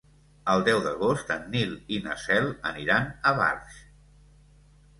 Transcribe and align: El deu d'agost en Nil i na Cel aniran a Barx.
El 0.53 0.61
deu 0.69 0.79
d'agost 0.85 1.33
en 1.35 1.45
Nil 1.55 1.75
i 1.97 2.01
na 2.07 2.17
Cel 2.23 2.49
aniran 2.73 3.07
a 3.33 3.37
Barx. 3.43 3.79